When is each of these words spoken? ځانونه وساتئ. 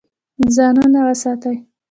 ځانونه 0.55 0.99
وساتئ. 1.07 1.55